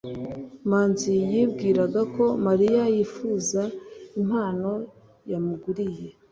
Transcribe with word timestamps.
manzi 0.69 1.13
yibwiraga 1.31 2.01
ko 2.15 2.25
mariya 2.45 2.83
yifuza 2.95 3.61
impano 4.21 4.71
yamuguriye 5.31 6.07